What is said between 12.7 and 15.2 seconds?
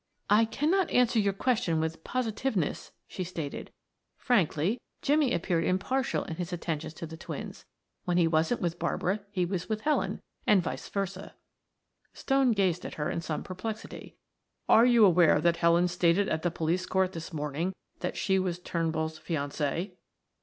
at her in some perplexity. "Are you